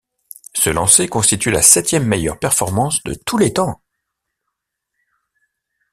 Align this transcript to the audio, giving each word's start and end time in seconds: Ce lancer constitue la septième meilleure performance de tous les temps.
Ce 0.55 0.71
lancer 0.71 1.07
constitue 1.07 1.51
la 1.51 1.61
septième 1.61 2.07
meilleure 2.07 2.39
performance 2.39 3.03
de 3.03 3.13
tous 3.13 3.37
les 3.37 3.53
temps. 3.53 3.83